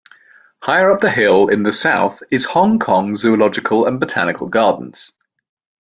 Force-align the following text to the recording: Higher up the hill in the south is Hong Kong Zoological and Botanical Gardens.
Higher 0.63 0.89
up 0.89 1.01
the 1.01 1.11
hill 1.11 1.47
in 1.47 1.61
the 1.61 1.71
south 1.71 2.23
is 2.31 2.43
Hong 2.43 2.79
Kong 2.79 3.15
Zoological 3.15 3.85
and 3.85 3.99
Botanical 3.99 4.47
Gardens. 4.49 5.11